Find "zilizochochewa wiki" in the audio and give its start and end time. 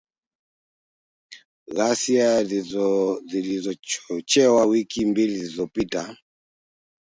2.43-5.05